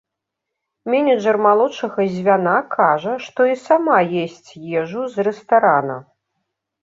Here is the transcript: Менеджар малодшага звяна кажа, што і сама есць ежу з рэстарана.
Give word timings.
Менеджар 0.91 1.37
малодшага 1.47 2.05
звяна 2.15 2.55
кажа, 2.77 3.13
што 3.25 3.41
і 3.51 3.53
сама 3.67 3.97
есць 4.23 4.49
ежу 4.81 5.01
з 5.17 5.27
рэстарана. 5.27 5.97